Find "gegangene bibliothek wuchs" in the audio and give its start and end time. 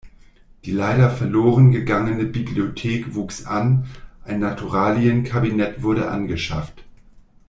1.71-3.45